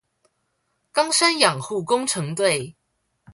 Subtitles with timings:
[0.93, 2.75] 岡山養護工程隊